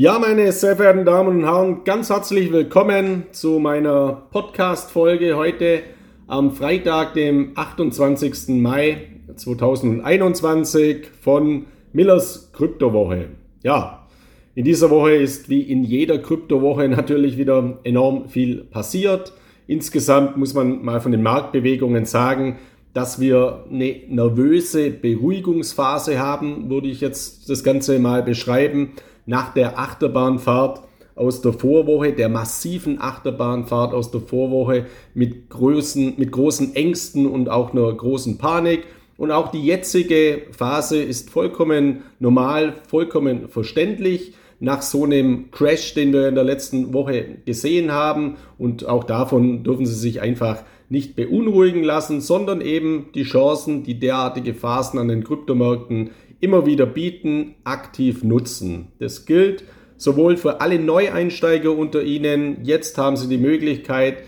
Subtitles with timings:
[0.00, 5.80] Ja, meine sehr verehrten Damen und Herren, ganz herzlich willkommen zu meiner Podcast-Folge heute
[6.28, 8.60] am Freitag, dem 28.
[8.60, 13.30] Mai 2021 von Millers Kryptowoche.
[13.64, 14.06] Ja,
[14.54, 19.32] in dieser Woche ist wie in jeder Kryptowoche natürlich wieder enorm viel passiert.
[19.66, 22.58] Insgesamt muss man mal von den Marktbewegungen sagen,
[22.92, 28.92] dass wir eine nervöse Beruhigungsphase haben, würde ich jetzt das Ganze mal beschreiben
[29.28, 30.80] nach der Achterbahnfahrt
[31.14, 37.50] aus der Vorwoche, der massiven Achterbahnfahrt aus der Vorwoche mit großen, mit großen Ängsten und
[37.50, 38.84] auch einer großen Panik.
[39.18, 46.12] Und auch die jetzige Phase ist vollkommen normal, vollkommen verständlich nach so einem Crash, den
[46.14, 48.36] wir in der letzten Woche gesehen haben.
[48.56, 53.98] Und auch davon dürfen Sie sich einfach nicht beunruhigen lassen, sondern eben die Chancen, die
[53.98, 58.88] derartige Phasen an den Kryptomärkten immer wieder bieten, aktiv nutzen.
[58.98, 59.64] Das gilt
[59.96, 62.58] sowohl für alle Neueinsteiger unter Ihnen.
[62.62, 64.18] Jetzt haben Sie die Möglichkeit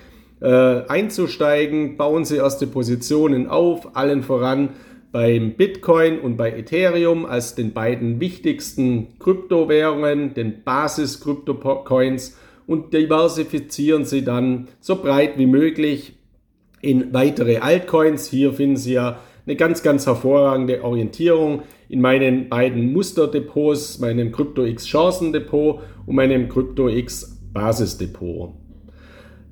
[0.41, 4.71] äh, einzusteigen, bauen Sie erste Positionen auf, allen voran
[5.13, 14.23] beim Bitcoin und bei Ethereum als den beiden wichtigsten Kryptowährungen, den Basis-Krypto-Coins und diversifizieren Sie
[14.23, 16.15] dann so breit wie möglich
[16.81, 18.29] in weitere Altcoins.
[18.29, 24.87] Hier finden Sie ja eine ganz, ganz hervorragende Orientierung in meinen beiden Musterdepots, meinem CryptoX
[24.87, 28.53] Chancendepot und meinem CryptoX Basisdepot.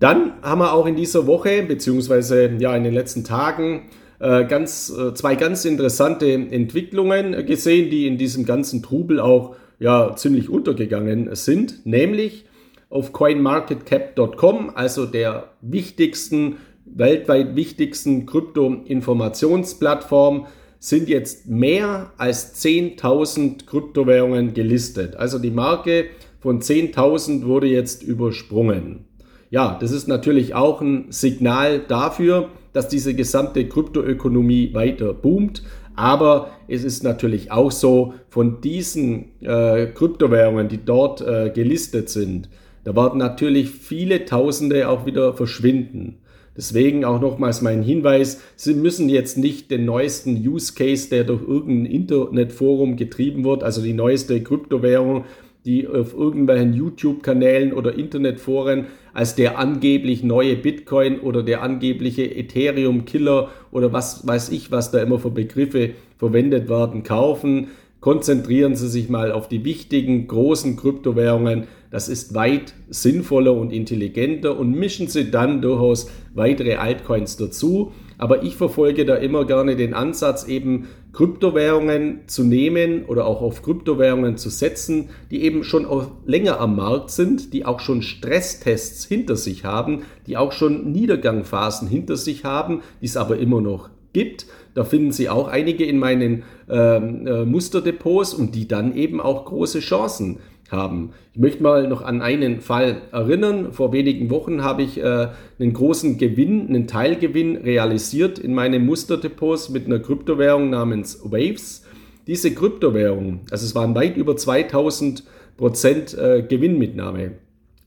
[0.01, 3.89] Dann haben wir auch in dieser Woche, beziehungsweise ja in den letzten Tagen,
[4.21, 10.15] äh, ganz, äh, zwei ganz interessante Entwicklungen gesehen, die in diesem ganzen Trubel auch ja,
[10.17, 12.45] ziemlich untergegangen sind, nämlich
[12.91, 16.57] auf coinmarketcap.com, also der wichtigsten
[16.99, 20.47] weltweit wichtigsten Krypto-Informationsplattform
[20.81, 25.17] sind jetzt mehr als 10.000 Kryptowährungen gelistet.
[25.17, 26.05] Also die Marke
[26.41, 29.07] von 10.000 wurde jetzt übersprungen.
[29.51, 35.63] Ja, das ist natürlich auch ein Signal dafür, dass diese gesamte Kryptoökonomie weiter boomt.
[35.97, 42.49] Aber es ist natürlich auch so, von diesen äh, Kryptowährungen, die dort äh, gelistet sind,
[42.85, 46.19] da werden natürlich viele Tausende auch wieder verschwinden.
[46.59, 51.47] Deswegen auch nochmals mein Hinweis, Sie müssen jetzt nicht den neuesten Use Case, der durch
[51.47, 55.25] irgendein Internetforum getrieben wird, also die neueste Kryptowährung,
[55.65, 63.51] die auf irgendwelchen YouTube-Kanälen oder Internetforen als der angeblich neue Bitcoin oder der angebliche Ethereum-Killer
[63.71, 67.69] oder was weiß ich, was da immer für Begriffe verwendet werden, kaufen.
[68.01, 74.59] Konzentrieren Sie sich mal auf die wichtigen großen Kryptowährungen, das ist weit sinnvoller und intelligenter
[74.59, 77.93] und mischen Sie dann durchaus weitere Altcoins dazu.
[78.19, 83.63] Aber ich verfolge da immer gerne den Ansatz, eben Kryptowährungen zu nehmen oder auch auf
[83.63, 85.87] Kryptowährungen zu setzen, die eben schon
[86.27, 91.89] länger am Markt sind, die auch schon Stresstests hinter sich haben, die auch schon Niedergangphasen
[91.89, 94.47] hinter sich haben, die es aber immer noch gibt.
[94.75, 99.45] Da finden Sie auch einige in meinen ähm, äh, Musterdepots und die dann eben auch
[99.45, 100.39] große Chancen
[100.71, 101.11] haben.
[101.33, 103.73] Ich möchte mal noch an einen Fall erinnern.
[103.73, 109.71] Vor wenigen Wochen habe ich äh, einen großen Gewinn, einen Teilgewinn realisiert in meinen Musterdepots
[109.71, 111.85] mit einer Kryptowährung namens Waves.
[112.27, 115.25] Diese Kryptowährung, also es waren weit über 2000
[115.57, 117.33] Prozent äh, Gewinnmitnahme.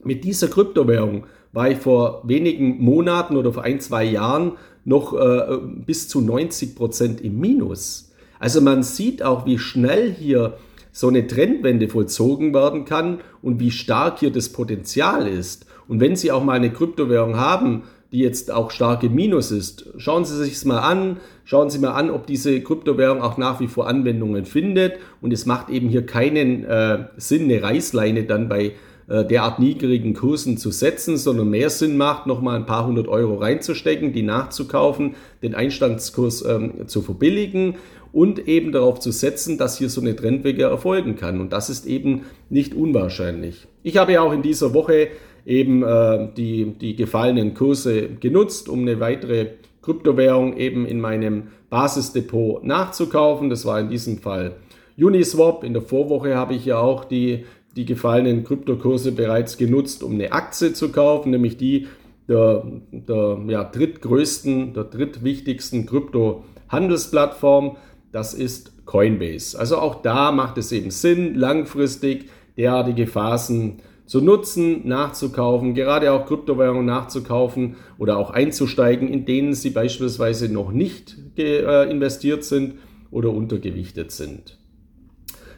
[0.04, 4.54] Mit dieser Kryptowährung war ich vor wenigen Monaten oder vor ein, zwei Jahren
[4.84, 8.12] noch äh, bis zu 90 Prozent im Minus.
[8.40, 10.58] Also man sieht auch, wie schnell hier
[10.92, 15.66] so eine Trendwende vollzogen werden kann und wie stark hier das Potenzial ist.
[15.88, 19.90] Und wenn Sie auch mal eine Kryptowährung haben, die jetzt auch stark im Minus ist,
[19.98, 23.60] schauen Sie sich es mal an, schauen Sie mal an, ob diese Kryptowährung auch nach
[23.62, 24.94] wie vor Anwendungen findet.
[25.22, 28.74] Und es macht eben hier keinen äh, Sinn, eine Reißleine dann bei
[29.12, 33.36] äh, derart niedrigen Kursen zu setzen, sondern mehr Sinn macht, nochmal ein paar hundert Euro
[33.36, 37.76] reinzustecken, die nachzukaufen, den Einstandskurs ähm, zu verbilligen
[38.14, 41.42] und eben darauf zu setzen, dass hier so eine Trendwege erfolgen kann.
[41.42, 43.68] Und das ist eben nicht unwahrscheinlich.
[43.84, 45.10] Ich habe ja auch in dieser Woche
[45.46, 49.48] eben äh, die, die gefallenen Kurse genutzt, um eine weitere
[49.82, 53.50] Kryptowährung eben in meinem Basisdepot nachzukaufen.
[53.50, 54.56] Das war in diesem Fall
[54.98, 55.64] Uniswap.
[55.64, 57.46] In der Vorwoche habe ich ja auch die,
[57.76, 61.88] die gefallenen Kryptokurse bereits genutzt, um eine Aktie zu kaufen, nämlich die
[62.28, 67.78] der, der ja, drittgrößten, der drittwichtigsten Krypto-Handelsplattform
[68.12, 69.58] das ist Coinbase.
[69.58, 76.26] Also auch da macht es eben Sinn, langfristig derartige Phasen zu nutzen, nachzukaufen, gerade auch
[76.26, 82.76] Kryptowährungen nachzukaufen oder auch einzusteigen, in denen sie beispielsweise noch nicht äh, investiert sind
[83.10, 84.61] oder untergewichtet sind.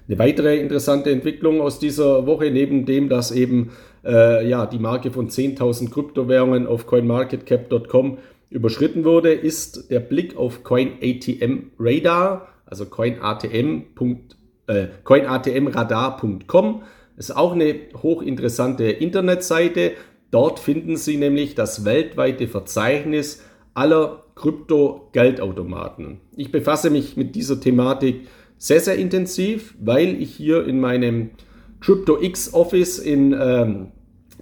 [0.07, 3.71] Eine weitere interessante Entwicklung aus dieser Woche, neben dem, dass eben
[4.03, 8.17] äh, ja, die Marke von 10.000 Kryptowährungen auf coinmarketcap.com
[8.49, 13.83] überschritten wurde, ist der Blick auf CoinATM Radar, also coinatm.
[14.65, 16.83] Äh, coinatmradar.com.
[17.17, 19.91] Ist auch eine hochinteressante Internetseite.
[20.31, 26.21] Dort finden Sie nämlich das weltweite Verzeichnis aller Krypto-Geldautomaten.
[26.35, 28.27] Ich befasse mich mit dieser Thematik
[28.63, 31.31] sehr, sehr intensiv, weil ich hier in meinem
[31.81, 33.87] CryptoX Office in ähm,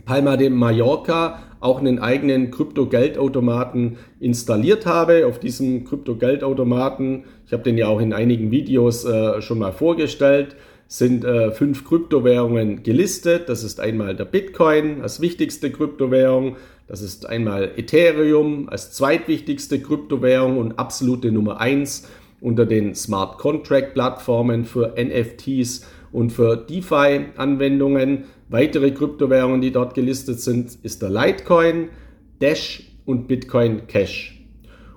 [0.05, 5.25] Palma de Mallorca auch einen eigenen Krypto-Geldautomaten installiert habe.
[5.25, 10.55] Auf diesem Krypto-Geldautomaten, ich habe den ja auch in einigen Videos äh, schon mal vorgestellt,
[10.87, 13.49] sind äh, fünf Kryptowährungen gelistet.
[13.49, 16.57] Das ist einmal der Bitcoin als wichtigste Kryptowährung.
[16.87, 22.07] Das ist einmal Ethereum als zweitwichtigste Kryptowährung und absolute Nummer eins
[22.41, 28.25] unter den Smart Contract Plattformen für NFTs und für DeFi-Anwendungen.
[28.49, 31.89] Weitere Kryptowährungen, die dort gelistet sind, ist der Litecoin,
[32.39, 34.39] Dash und Bitcoin Cash.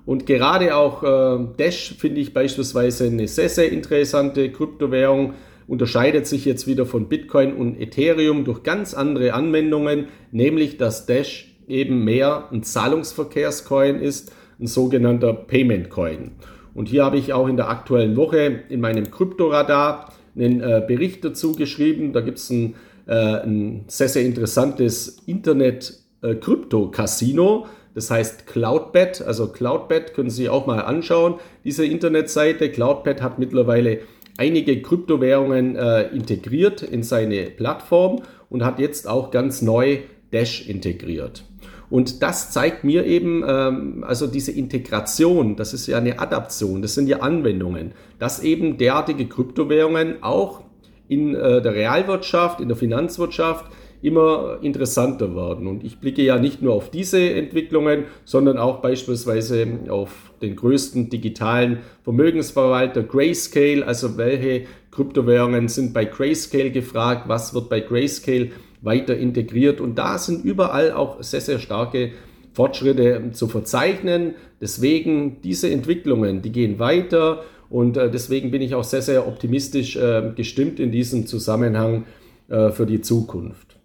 [0.05, 5.33] Und gerade auch äh, Dash finde ich beispielsweise eine sehr, sehr interessante Kryptowährung,
[5.67, 11.55] unterscheidet sich jetzt wieder von Bitcoin und Ethereum durch ganz andere Anwendungen, nämlich dass Dash
[11.67, 16.31] eben mehr ein Zahlungsverkehrscoin ist, ein sogenannter Payment Coin.
[16.75, 21.25] Und hier habe ich auch in der aktuellen Woche in meinem Kryptoradar einen äh, Bericht
[21.25, 22.13] dazu geschrieben.
[22.13, 22.75] Da gibt es ein,
[23.07, 27.63] äh, ein, sehr, sehr interessantes Internet-Krypto-Casino.
[27.63, 29.21] Äh, das heißt Cloudbet.
[29.21, 32.69] Also Cloudbet können Sie auch mal anschauen, diese Internetseite.
[32.69, 33.99] Cloudbet hat mittlerweile
[34.37, 39.99] einige Kryptowährungen äh, integriert in seine Plattform und hat jetzt auch ganz neu
[40.33, 41.45] Dash integriert.
[41.89, 46.95] Und das zeigt mir eben, ähm, also diese Integration, das ist ja eine Adaption, das
[46.95, 50.61] sind ja Anwendungen, dass eben derartige Kryptowährungen auch
[51.07, 53.65] in äh, der Realwirtschaft, in der Finanzwirtschaft
[54.01, 55.67] immer interessanter werden.
[55.67, 61.09] Und ich blicke ja nicht nur auf diese Entwicklungen, sondern auch beispielsweise auf den größten
[61.09, 63.85] digitalen Vermögensverwalter Grayscale.
[63.85, 67.23] Also welche Kryptowährungen sind bei Grayscale gefragt?
[67.27, 68.51] Was wird bei Grayscale
[68.85, 69.81] weiter integriert.
[69.81, 72.11] Und da sind überall auch sehr, sehr starke
[72.53, 74.35] Fortschritte zu verzeichnen.
[74.61, 79.95] Deswegen diese Entwicklungen, die gehen weiter und äh, deswegen bin ich auch sehr, sehr optimistisch
[79.95, 82.05] äh, gestimmt in diesem Zusammenhang
[82.47, 83.75] äh, für die Zukunft.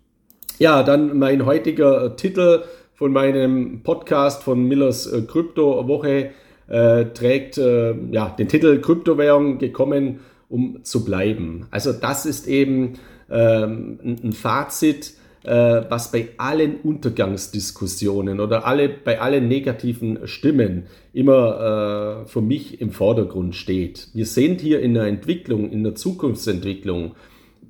[0.58, 2.62] Ja, dann mein heutiger Titel
[2.94, 6.32] von meinem Podcast von Millers Krypto Woche
[6.68, 10.20] trägt ja, den Titel Kryptowährung gekommen,
[10.50, 11.66] um zu bleiben.
[11.70, 12.92] Also das ist eben
[13.30, 22.24] ähm, ein Fazit, äh, was bei allen Untergangsdiskussionen oder alle, bei allen negativen Stimmen immer
[22.24, 24.08] äh, für mich im Vordergrund steht.
[24.12, 27.14] Wir sind hier in der Entwicklung, in der Zukunftsentwicklung,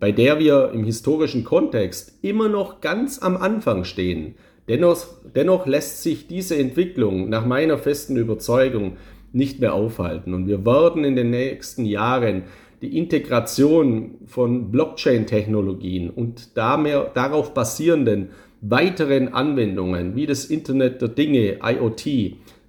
[0.01, 4.35] bei der wir im historischen Kontext immer noch ganz am Anfang stehen.
[4.69, 8.97] Dennoch, dennoch lässt sich diese Entwicklung nach meiner festen Überzeugung
[9.33, 10.35] nicht mehr aufhalten.
[10.35, 12.45] Und wir werden in den nächsten Jahren
[12.83, 18.29] die Integration von Blockchain-Technologien und darauf basierenden
[18.63, 22.07] weiteren Anwendungen wie das Internet der Dinge, IoT,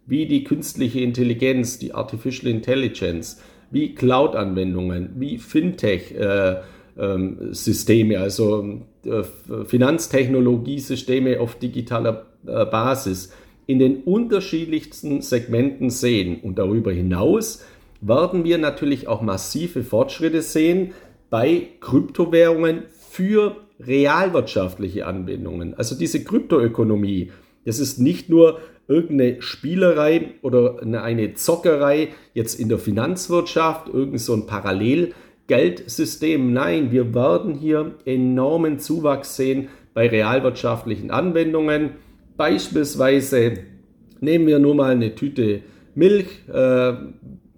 [0.06, 3.42] wie die künstliche Intelligenz, die Artificial Intelligence,
[3.72, 9.24] wie Cloud-Anwendungen, wie Fintech-Systeme, äh, ähm, also äh,
[9.66, 13.32] Finanztechnologiesysteme auf digitaler äh, Basis
[13.68, 16.42] in den unterschiedlichsten Segmenten sehen.
[16.42, 17.64] Und darüber hinaus
[18.02, 20.94] werden wir natürlich auch massive Fortschritte sehen
[21.30, 25.76] bei Kryptowährungen für realwirtschaftliche Anwendungen.
[25.76, 27.32] Also diese Kryptoökonomie,
[27.66, 34.34] das ist nicht nur irgendeine Spielerei oder eine Zockerei jetzt in der Finanzwirtschaft, irgend so
[34.34, 36.52] ein Parallelgeldsystem.
[36.52, 41.92] Nein, wir werden hier enormen Zuwachs sehen bei realwirtschaftlichen Anwendungen.
[42.36, 43.60] Beispielsweise
[44.20, 45.62] nehmen wir nur mal eine Tüte
[45.96, 46.28] Milch.
[46.52, 46.94] Äh,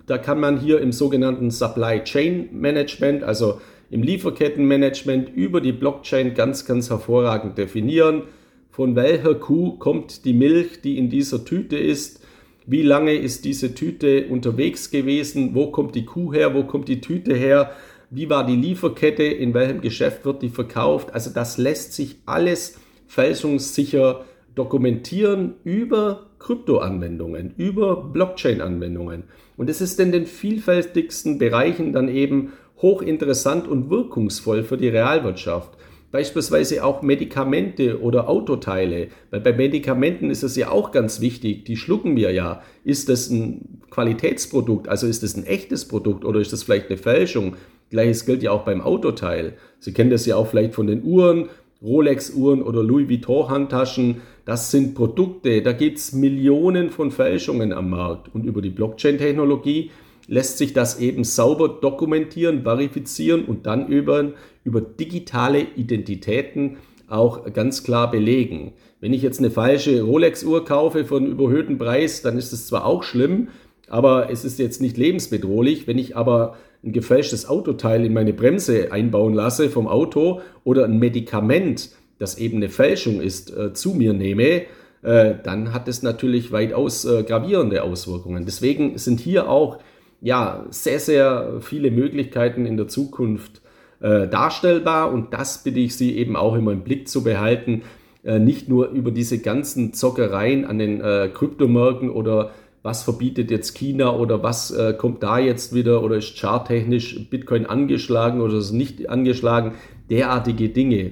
[0.05, 6.33] da kann man hier im sogenannten Supply Chain Management, also im Lieferkettenmanagement über die Blockchain
[6.33, 8.23] ganz, ganz hervorragend definieren,
[8.71, 12.21] von welcher Kuh kommt die Milch, die in dieser Tüte ist,
[12.65, 17.01] wie lange ist diese Tüte unterwegs gewesen, wo kommt die Kuh her, wo kommt die
[17.01, 17.71] Tüte her,
[18.09, 21.13] wie war die Lieferkette, in welchem Geschäft wird die verkauft.
[21.13, 24.23] Also das lässt sich alles fälschungssicher
[24.55, 29.23] dokumentieren über Kryptoanwendungen, über Blockchain-Anwendungen.
[29.57, 35.71] Und es ist in den vielfältigsten Bereichen dann eben hochinteressant und wirkungsvoll für die Realwirtschaft.
[36.11, 39.07] Beispielsweise auch Medikamente oder Autoteile.
[39.31, 42.61] Weil bei Medikamenten ist es ja auch ganz wichtig, die schlucken wir ja.
[42.83, 46.97] Ist das ein Qualitätsprodukt, also ist es ein echtes Produkt oder ist das vielleicht eine
[46.97, 47.55] Fälschung?
[47.89, 49.53] Gleiches gilt ja auch beim Autoteil.
[49.79, 51.49] Sie kennen das ja auch vielleicht von den Uhren,
[51.81, 54.21] Rolex-Uhren oder Louis Vuitton-Handtaschen.
[54.45, 58.33] Das sind Produkte, da gibt es Millionen von Fälschungen am Markt.
[58.33, 59.91] Und über die Blockchain-Technologie
[60.27, 64.31] lässt sich das eben sauber dokumentieren, verifizieren und dann über,
[64.65, 68.73] über digitale Identitäten auch ganz klar belegen.
[68.99, 73.03] Wenn ich jetzt eine falsche Rolex-Uhr kaufe einen überhöhten Preis, dann ist es zwar auch
[73.03, 73.49] schlimm,
[73.87, 75.87] aber es ist jetzt nicht lebensbedrohlich.
[75.87, 80.99] Wenn ich aber ein gefälschtes Autoteil in meine Bremse einbauen lasse vom Auto oder ein
[80.99, 81.91] Medikament,
[82.23, 84.63] das eben eine Fälschung ist, äh, zu mir nehme,
[85.03, 88.45] äh, dann hat es natürlich weitaus äh, gravierende Auswirkungen.
[88.45, 89.79] Deswegen sind hier auch
[90.21, 93.61] ja, sehr, sehr viele Möglichkeiten in der Zukunft
[93.99, 97.83] äh, darstellbar und das bitte ich Sie eben auch immer im Blick zu behalten.
[98.23, 102.51] Äh, nicht nur über diese ganzen Zockereien an den äh, Kryptomärkten oder
[102.83, 107.65] was verbietet jetzt China oder was äh, kommt da jetzt wieder oder ist charttechnisch Bitcoin
[107.65, 109.73] angeschlagen oder ist nicht angeschlagen.
[110.09, 111.11] Derartige Dinge,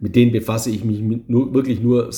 [0.00, 2.10] mit denen befasse ich mich nur, wirklich nur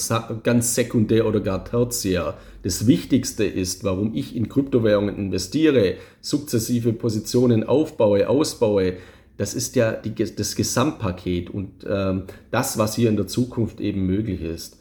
[0.43, 2.37] ganz sekundär oder gar tertiär.
[2.63, 8.95] Das Wichtigste ist, warum ich in Kryptowährungen investiere, sukzessive Positionen aufbaue, ausbaue,
[9.37, 14.05] das ist ja die, das Gesamtpaket und ähm, das, was hier in der Zukunft eben
[14.05, 14.79] möglich ist.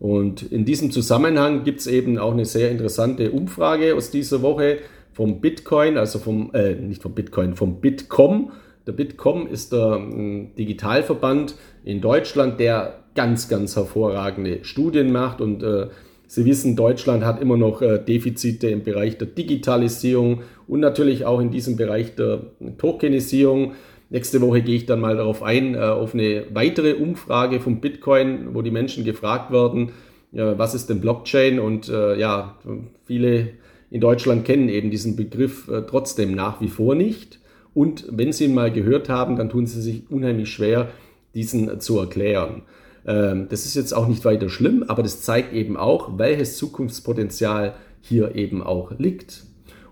[0.00, 4.78] Und in diesem Zusammenhang gibt es eben auch eine sehr interessante Umfrage aus dieser Woche
[5.12, 8.50] vom Bitcoin, also vom, äh, nicht vom Bitcoin, vom Bitkom.
[8.86, 15.62] Der Bitkom ist der äh, Digitalverband in Deutschland, der ganz, ganz hervorragende Studien macht und
[15.62, 15.88] äh,
[16.34, 21.40] Sie wissen, Deutschland hat immer noch äh, Defizite im Bereich der Digitalisierung und natürlich auch
[21.40, 22.40] in diesem Bereich der
[22.78, 23.72] Tokenisierung.
[24.08, 28.54] Nächste Woche gehe ich dann mal darauf ein, äh, auf eine weitere Umfrage vom Bitcoin,
[28.54, 29.90] wo die Menschen gefragt werden,
[30.34, 31.60] was ist denn Blockchain?
[31.60, 32.56] Und äh, ja,
[33.04, 33.50] viele
[33.90, 37.41] in Deutschland kennen eben diesen Begriff trotzdem nach wie vor nicht.
[37.74, 40.88] Und wenn sie ihn mal gehört haben, dann tun sie sich unheimlich schwer,
[41.34, 42.62] diesen zu erklären.
[43.06, 47.74] Ähm, das ist jetzt auch nicht weiter schlimm, aber das zeigt eben auch, welches Zukunftspotenzial
[48.00, 49.44] hier eben auch liegt.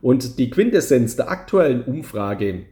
[0.02, 2.64] Und die Quintessenz der aktuellen Umfrage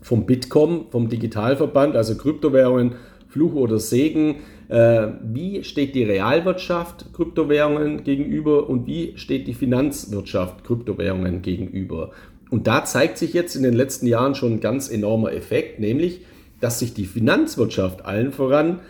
[0.00, 2.94] vom Bitkom, vom Digitalverband, also Kryptowährungen,
[3.28, 4.36] Fluch oder Segen,
[4.68, 12.12] äh, wie steht die Realwirtschaft Kryptowährungen gegenüber und wie steht die Finanzwirtschaft Kryptowährungen gegenüber.
[12.50, 16.22] Und da zeigt sich jetzt in den letzten Jahren schon ein ganz enormer Effekt, nämlich,
[16.60, 18.80] dass sich die Finanzwirtschaft allen voran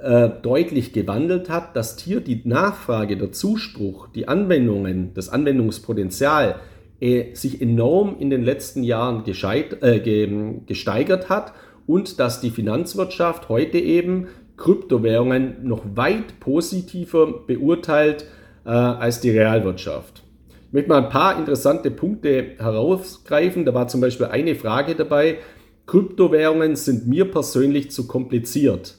[0.00, 6.56] äh, deutlich gewandelt hat, dass hier die Nachfrage, der Zuspruch, die Anwendungen, das Anwendungspotenzial
[7.00, 10.28] äh, sich enorm in den letzten Jahren gescheit, äh,
[10.66, 11.52] gesteigert hat
[11.86, 18.24] und dass die Finanzwirtschaft heute eben Kryptowährungen noch weit positiver beurteilt
[18.64, 20.22] äh, als die Realwirtschaft.
[20.68, 23.64] Ich möchte mal ein paar interessante Punkte herausgreifen.
[23.64, 25.38] Da war zum Beispiel eine Frage dabei.
[25.86, 28.96] Kryptowährungen sind mir persönlich zu kompliziert.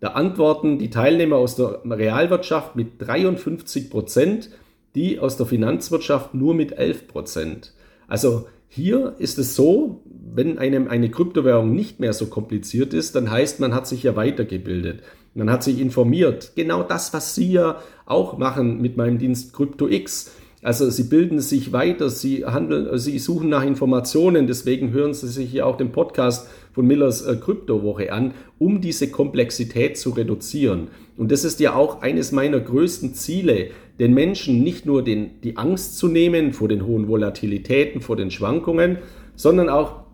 [0.00, 4.48] Da antworten die Teilnehmer aus der Realwirtschaft mit 53 Prozent,
[4.94, 7.74] die aus der Finanzwirtschaft nur mit 11 Prozent.
[8.08, 13.30] Also hier ist es so, wenn einem eine Kryptowährung nicht mehr so kompliziert ist, dann
[13.30, 15.02] heißt, man hat sich ja weitergebildet.
[15.34, 16.52] Man hat sich informiert.
[16.56, 20.30] Genau das, was Sie ja auch machen mit meinem Dienst CryptoX.
[20.64, 25.52] Also sie bilden sich weiter, sie handeln, sie suchen nach Informationen, deswegen hören sie sich
[25.52, 30.88] ja auch den Podcast von Millers äh, Kryptowoche an, um diese Komplexität zu reduzieren.
[31.18, 35.58] Und das ist ja auch eines meiner größten Ziele, den Menschen nicht nur den, die
[35.58, 38.96] Angst zu nehmen vor den hohen Volatilitäten, vor den Schwankungen,
[39.36, 40.04] sondern auch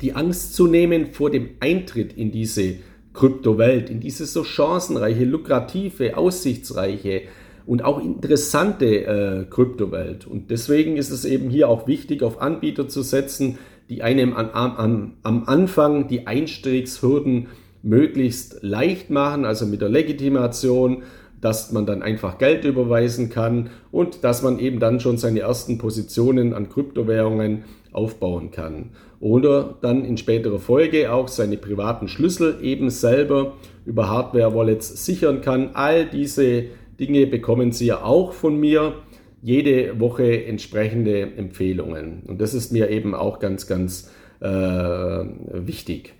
[0.00, 2.74] die Angst zu nehmen vor dem Eintritt in diese
[3.14, 7.22] Kryptowelt, in diese so chancenreiche, lukrative, aussichtsreiche,
[7.66, 10.26] und auch interessante äh, Kryptowelt.
[10.26, 14.50] Und deswegen ist es eben hier auch wichtig, auf Anbieter zu setzen, die einem an,
[14.50, 17.48] an, am Anfang die Einstiegshürden
[17.82, 21.02] möglichst leicht machen, also mit der Legitimation,
[21.40, 25.76] dass man dann einfach Geld überweisen kann und dass man eben dann schon seine ersten
[25.76, 28.90] Positionen an Kryptowährungen aufbauen kann.
[29.18, 33.54] Oder dann in späterer Folge auch seine privaten Schlüssel eben selber
[33.84, 35.70] über Hardware-Wallets sichern kann.
[35.74, 36.64] All diese
[37.06, 38.94] Dinge bekommen Sie ja auch von mir.
[39.42, 42.22] Jede Woche entsprechende Empfehlungen.
[42.28, 44.08] Und das ist mir eben auch ganz, ganz
[44.40, 46.14] äh, wichtig.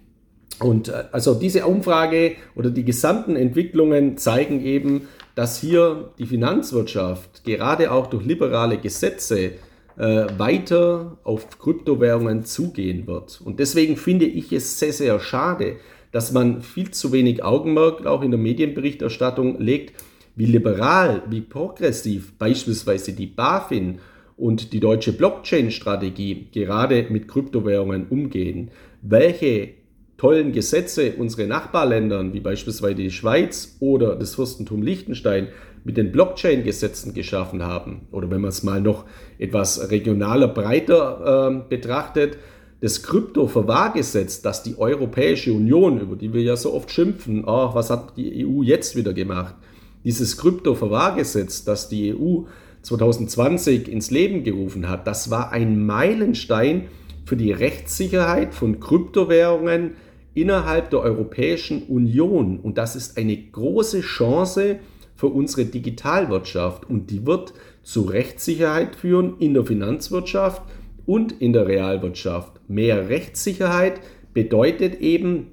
[0.58, 5.02] Und äh, also diese Umfrage oder die gesamten Entwicklungen zeigen eben,
[5.36, 9.52] dass hier die Finanzwirtschaft gerade auch durch liberale Gesetze
[9.96, 13.40] äh, weiter auf Kryptowährungen zugehen wird.
[13.44, 15.76] Und deswegen finde ich es sehr, sehr schade,
[16.12, 19.94] dass man viel zu wenig Augenmerk auch in der Medienberichterstattung legt
[20.34, 23.98] wie liberal, wie progressiv beispielsweise die BaFin
[24.36, 28.70] und die deutsche Blockchain-Strategie gerade mit Kryptowährungen umgehen.
[29.02, 29.74] welche
[30.16, 35.48] tollen Gesetze unsere Nachbarländern, wie beispielsweise die Schweiz oder das Fürstentum Liechtenstein,
[35.82, 38.02] mit den Blockchain-Gesetzen geschaffen haben.
[38.12, 39.04] Oder wenn man es mal noch
[39.40, 42.38] etwas regionaler, breiter äh, betrachtet,
[42.80, 47.90] das Krypto-Verwahrgesetz, das die Europäische Union, über die wir ja so oft schimpfen, oh, was
[47.90, 49.56] hat die EU jetzt wieder gemacht?
[50.04, 52.44] Dieses Krypto-Verwahrgesetz, das die EU
[52.82, 56.88] 2020 ins Leben gerufen hat, das war ein Meilenstein
[57.24, 59.92] für die Rechtssicherheit von Kryptowährungen
[60.34, 62.58] innerhalb der Europäischen Union.
[62.58, 64.80] Und das ist eine große Chance
[65.14, 66.88] für unsere Digitalwirtschaft.
[66.88, 70.62] Und die wird zu Rechtssicherheit führen in der Finanzwirtschaft
[71.06, 72.60] und in der Realwirtschaft.
[72.68, 74.00] Mehr Rechtssicherheit
[74.34, 75.48] bedeutet eben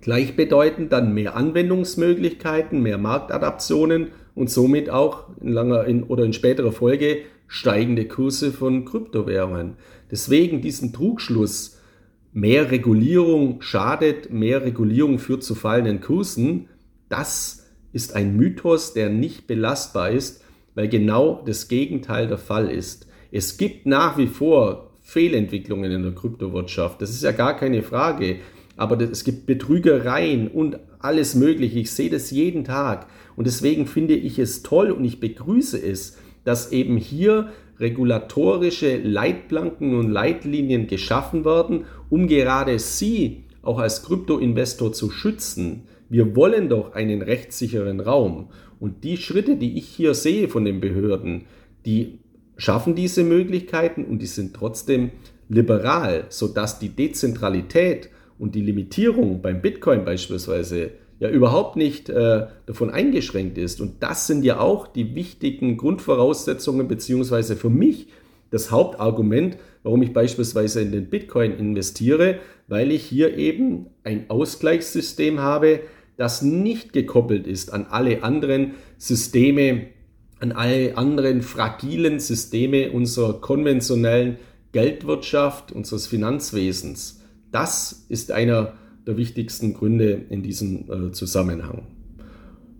[0.00, 6.72] gleichbedeutend dann mehr Anwendungsmöglichkeiten, mehr Marktadaptionen und somit auch in langer in, oder in späterer
[6.72, 9.74] Folge steigende Kurse von Kryptowährungen.
[10.10, 11.78] Deswegen diesen Trugschluss,
[12.32, 16.68] mehr Regulierung schadet, mehr Regulierung führt zu fallenden Kursen,
[17.08, 20.44] das ist ein Mythos, der nicht belastbar ist,
[20.76, 23.08] weil genau das Gegenteil der Fall ist.
[23.32, 28.36] Es gibt nach wie vor Fehlentwicklungen in der Kryptowirtschaft, das ist ja gar keine Frage,
[28.80, 31.80] aber es gibt Betrügereien und alles Mögliche.
[31.80, 36.16] Ich sehe das jeden Tag und deswegen finde ich es toll und ich begrüße es,
[36.44, 44.94] dass eben hier regulatorische Leitplanken und Leitlinien geschaffen werden, um gerade Sie auch als Kryptoinvestor
[44.94, 45.82] zu schützen.
[46.08, 48.48] Wir wollen doch einen rechtssicheren Raum.
[48.78, 51.44] Und die Schritte, die ich hier sehe von den Behörden,
[51.84, 52.18] die
[52.56, 55.10] schaffen diese Möglichkeiten und die sind trotzdem
[55.50, 58.08] liberal, sodass die Dezentralität
[58.40, 63.80] und die Limitierung beim Bitcoin beispielsweise ja überhaupt nicht äh, davon eingeschränkt ist.
[63.80, 68.08] Und das sind ja auch die wichtigen Grundvoraussetzungen, beziehungsweise für mich
[68.50, 75.40] das Hauptargument, warum ich beispielsweise in den Bitcoin investiere, weil ich hier eben ein Ausgleichssystem
[75.40, 75.80] habe,
[76.16, 79.88] das nicht gekoppelt ist an alle anderen Systeme,
[80.38, 84.38] an alle anderen fragilen Systeme unserer konventionellen
[84.72, 87.19] Geldwirtschaft, unseres Finanzwesens.
[87.52, 88.74] Das ist einer
[89.06, 91.82] der wichtigsten Gründe in diesem äh, Zusammenhang.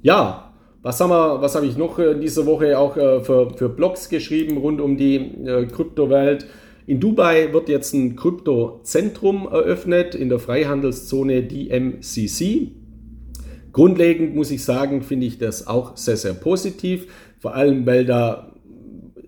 [0.03, 0.53] Ja,
[0.83, 4.09] was, haben wir, was habe ich noch in dieser Woche auch äh, für, für Blogs
[4.09, 6.47] geschrieben rund um die äh, Kryptowelt?
[6.87, 12.73] In Dubai wird jetzt ein Kryptozentrum eröffnet in der Freihandelszone DMCC.
[13.73, 17.07] Grundlegend muss ich sagen, finde ich das auch sehr, sehr positiv,
[17.39, 18.53] vor allem weil da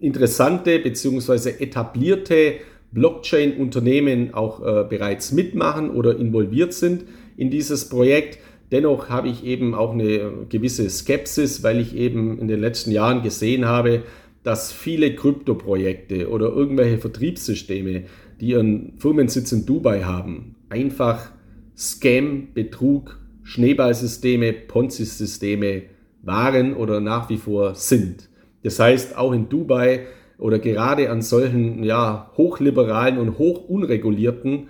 [0.00, 1.50] interessante bzw.
[1.62, 2.54] etablierte
[2.92, 7.04] Blockchain-Unternehmen auch äh, bereits mitmachen oder involviert sind
[7.36, 8.38] in dieses Projekt.
[8.70, 13.22] Dennoch habe ich eben auch eine gewisse Skepsis, weil ich eben in den letzten Jahren
[13.22, 14.02] gesehen habe,
[14.42, 18.04] dass viele Krypto-Projekte oder irgendwelche Vertriebssysteme,
[18.40, 21.30] die ihren Firmensitz in Dubai haben, einfach
[21.76, 25.82] Scam, Betrug, Schneeballsysteme, Ponzi-Systeme
[26.22, 28.28] waren oder nach wie vor sind.
[28.62, 30.06] Das heißt, auch in Dubai
[30.42, 34.68] oder gerade an solchen ja, hochliberalen und hochunregulierten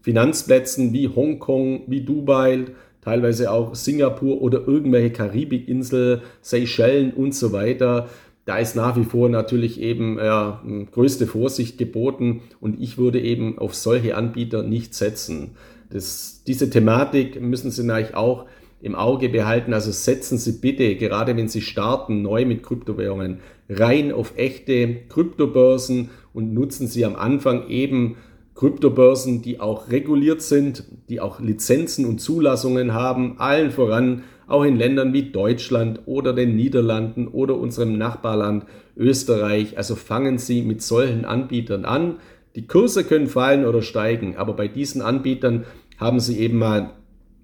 [0.00, 2.64] Finanzplätzen wie Hongkong, wie Dubai,
[3.02, 8.08] teilweise auch Singapur oder irgendwelche Karibikinsel, Seychellen und so weiter.
[8.46, 13.58] Da ist nach wie vor natürlich eben ja, größte Vorsicht geboten und ich würde eben
[13.58, 15.50] auf solche Anbieter nicht setzen.
[15.90, 18.46] Das, diese Thematik müssen Sie natürlich auch
[18.82, 19.72] im Auge behalten.
[19.72, 26.10] Also setzen Sie bitte, gerade wenn Sie starten, neu mit Kryptowährungen, rein auf echte Kryptobörsen
[26.32, 28.16] und nutzen Sie am Anfang eben
[28.54, 34.76] Kryptobörsen, die auch reguliert sind, die auch Lizenzen und Zulassungen haben, allen voran auch in
[34.76, 38.66] Ländern wie Deutschland oder den Niederlanden oder unserem Nachbarland
[38.96, 39.78] Österreich.
[39.78, 42.16] Also fangen Sie mit solchen Anbietern an.
[42.56, 45.64] Die Kurse können fallen oder steigen, aber bei diesen Anbietern
[45.98, 46.90] haben Sie eben mal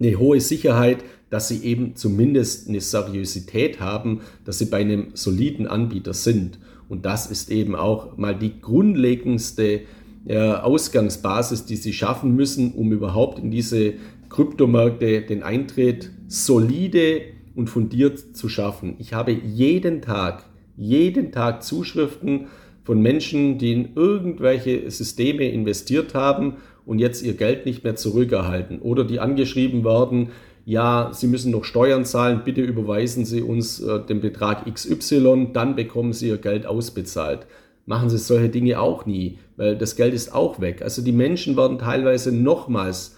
[0.01, 0.99] eine hohe Sicherheit,
[1.31, 6.59] dass sie eben zumindest eine Seriosität haben, dass sie bei einem soliden Anbieter sind.
[6.89, 9.81] Und das ist eben auch mal die grundlegendste
[10.29, 13.95] Ausgangsbasis, die sie schaffen müssen, um überhaupt in diese
[14.29, 17.23] Kryptomärkte den Eintritt solide
[17.55, 18.97] und fundiert zu schaffen.
[18.99, 20.45] Ich habe jeden Tag,
[20.77, 22.47] jeden Tag Zuschriften
[22.83, 28.81] von Menschen, die in irgendwelche Systeme investiert haben und jetzt ihr Geld nicht mehr zurückerhalten
[28.81, 30.29] oder die angeschrieben werden,
[30.67, 35.77] ja, Sie müssen noch Steuern zahlen, bitte überweisen Sie uns äh, den Betrag XY, dann
[35.77, 37.47] bekommen Sie Ihr Geld ausbezahlt.
[37.87, 40.83] Machen Sie solche Dinge auch nie, weil das Geld ist auch weg.
[40.83, 43.17] Also die Menschen werden teilweise nochmals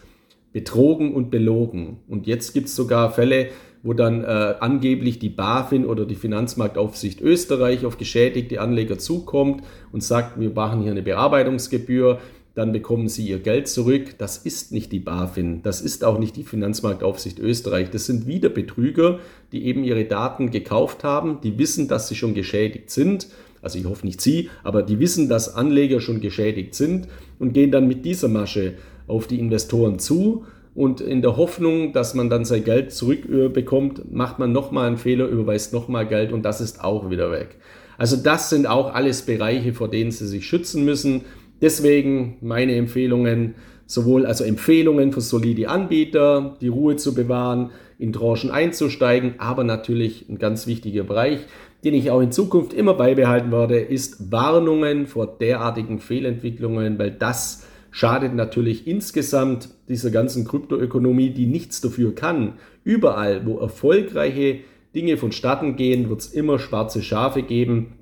[0.52, 2.00] betrogen und belogen.
[2.06, 3.48] Und jetzt gibt es sogar Fälle,
[3.82, 10.02] wo dann äh, angeblich die BaFin oder die Finanzmarktaufsicht Österreich auf geschädigte Anleger zukommt und
[10.02, 12.18] sagt, wir machen hier eine Bearbeitungsgebühr
[12.58, 14.16] dann bekommen sie ihr Geld zurück.
[14.18, 17.90] Das ist nicht die BaFin, das ist auch nicht die Finanzmarktaufsicht Österreich.
[17.90, 19.20] Das sind wieder Betrüger,
[19.52, 23.28] die eben ihre Daten gekauft haben, die wissen, dass sie schon geschädigt sind.
[23.62, 27.06] Also ich hoffe nicht Sie, aber die wissen, dass Anleger schon geschädigt sind
[27.38, 28.74] und gehen dann mit dieser Masche
[29.06, 30.44] auf die Investoren zu
[30.74, 35.26] und in der Hoffnung, dass man dann sein Geld zurückbekommt, macht man nochmal einen Fehler,
[35.26, 37.56] überweist nochmal Geld und das ist auch wieder weg.
[37.98, 41.22] Also das sind auch alles Bereiche, vor denen Sie sich schützen müssen.
[41.60, 43.54] Deswegen meine Empfehlungen,
[43.86, 50.28] sowohl also Empfehlungen für solide Anbieter, die Ruhe zu bewahren, in Tranchen einzusteigen, aber natürlich
[50.28, 51.40] ein ganz wichtiger Bereich,
[51.84, 57.66] den ich auch in Zukunft immer beibehalten werde, ist Warnungen vor derartigen Fehlentwicklungen, weil das
[57.90, 62.54] schadet natürlich insgesamt dieser ganzen Kryptoökonomie, die nichts dafür kann.
[62.84, 64.60] Überall, wo erfolgreiche
[64.94, 67.94] Dinge vonstatten gehen, wird es immer schwarze Schafe geben,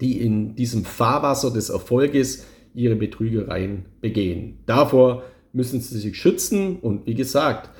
[0.00, 2.46] die in diesem Fahrwasser des Erfolges
[2.78, 4.58] ihre Betrügereien begehen.
[4.66, 7.70] Davor müssen sie sich schützen und wie gesagt,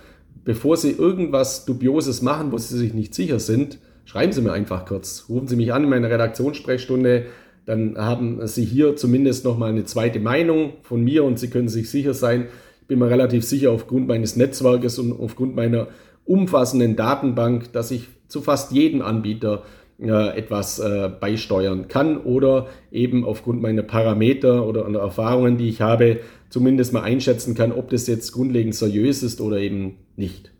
[0.44, 4.86] bevor sie irgendwas Dubioses machen, wo sie sich nicht sicher sind, schreiben Sie mir einfach
[4.86, 5.26] kurz.
[5.28, 7.26] Rufen Sie mich an in meiner Redaktionssprechstunde
[7.68, 11.90] dann haben Sie hier zumindest nochmal eine zweite Meinung von mir und Sie können sich
[11.90, 12.46] sicher sein,
[12.80, 15.88] ich bin mir relativ sicher aufgrund meines Netzwerkes und aufgrund meiner
[16.24, 19.64] umfassenden Datenbank, dass ich zu fast jedem Anbieter
[20.00, 26.20] äh, etwas äh, beisteuern kann oder eben aufgrund meiner Parameter oder Erfahrungen, die ich habe,
[26.50, 30.52] zumindest mal einschätzen kann, ob das jetzt grundlegend seriös ist oder eben nicht.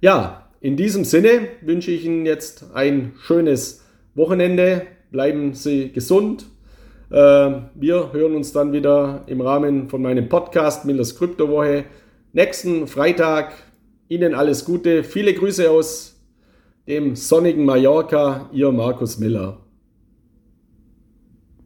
[0.00, 3.84] Ja, in diesem Sinne wünsche ich Ihnen jetzt ein schönes
[4.14, 6.46] Wochenende bleiben Sie gesund.
[7.10, 7.14] Äh,
[7.74, 11.84] wir hören uns dann wieder im Rahmen von meinem Podcast Millers Kryptowoche
[12.32, 13.52] nächsten Freitag.
[14.08, 15.04] Ihnen alles Gute.
[15.04, 16.17] Viele Grüße aus
[16.88, 18.48] dem sonnigen Mallorca.
[18.50, 19.58] Ihr Markus Miller.